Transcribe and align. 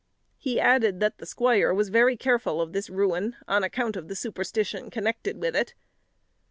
He 0.39 0.59
added, 0.59 0.99
that 0.99 1.19
the 1.19 1.27
squire 1.27 1.71
was 1.75 1.89
very 1.89 2.17
careful 2.17 2.59
of 2.59 2.73
this 2.73 2.89
ruin, 2.89 3.35
on 3.47 3.63
account 3.63 3.95
of 3.95 4.07
the 4.07 4.15
superstition 4.15 4.89
connected 4.89 5.37
with 5.39 5.55
it. 5.55 5.75